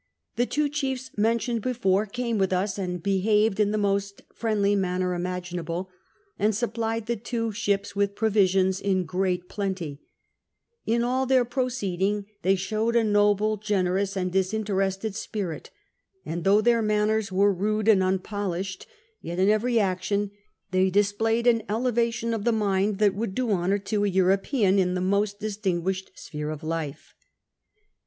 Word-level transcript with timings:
The 0.35 0.47
two 0.47 0.67
chiefs 0.67 1.11
iiieiitioiied 1.19 1.61
before 1.61 2.07
came 2.07 2.39
with 2.39 2.51
us 2.51 2.79
and 2.79 3.03
behaved 3.03 3.59
in 3.59 3.69
the 3.69 3.77
most 3.77 4.23
friendly 4.33 4.75
manner 4.75 5.13
imaginable; 5.13 5.91
and 6.39 6.53
siqjplied 6.53 7.05
the 7.05 7.15
two 7.15 7.51
ships 7.51 7.95
with 7.95 8.15
provisions 8.15 8.81
in 8.81 9.05
great 9.05 9.47
plenty; 9.47 10.01
in 10.87 11.03
all 11.03 11.27
their 11.27 11.45
x)roceed 11.45 12.01
ing 12.01 12.25
they 12.41 12.55
showed 12.55 12.95
a 12.95 13.03
noble, 13.03 13.57
generous, 13.57 14.17
and 14.17 14.31
disinterested 14.31 15.13
spirit; 15.13 15.69
and 16.25 16.45
though 16.45 16.61
their 16.61 16.81
manners 16.81 17.31
were 17.31 17.53
rude 17.53 17.87
and 17.87 18.01
unpolished, 18.01 18.87
yet 19.21 19.37
in 19.37 19.49
every 19.51 19.79
action 19.79 20.31
they 20.71 20.89
displayed 20.89 21.45
an 21.45 21.61
elevation 21.69 22.33
of 22.33 22.43
the 22.43 22.51
mind 22.51 22.97
that 22.97 23.13
would 23.13 23.35
do 23.35 23.51
honour 23.51 23.77
to 23.77 24.03
an 24.03 24.11
European 24.11 24.79
in 24.79 24.95
the 24.95 24.99
most 24.99 25.39
distinguished 25.39 26.11
s])here 26.17 26.51
in 26.51 26.67
life. 26.67 27.13